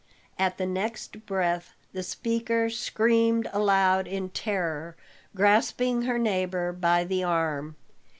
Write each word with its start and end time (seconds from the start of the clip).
At 0.39 0.57
the 0.57 0.65
next 0.65 1.27
breath 1.27 1.75
the 1.93 2.01
speaker 2.01 2.71
screamed 2.71 3.47
aloud 3.53 4.07
in 4.07 4.29
terror, 4.29 4.95
grasping 5.35 6.01
her 6.05 6.17
neighbor 6.17 6.71
by 6.71 7.03
the 7.03 7.23
arm. 7.23 7.75